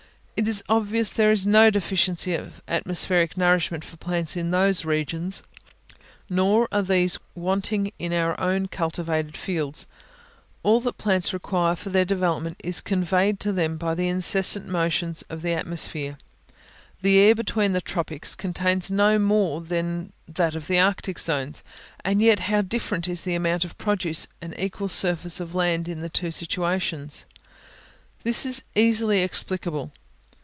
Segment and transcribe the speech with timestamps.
[0.37, 5.43] It is obvious there is no deficiency of atmospheric nourishment for plants in those regions,
[6.31, 9.85] nor are these wanting in our own cultivated fields:
[10.63, 15.21] all that plants require for their development is conveyed to them by the incessant motions
[15.29, 16.17] of the atmosphere.
[17.03, 21.63] The air between the tropics contains no more than that of the arctic zones;
[22.03, 25.87] and yet how different is the amount of produce of an equal surface of land
[25.87, 27.27] in the two situations!
[28.23, 29.91] This is easily explicable.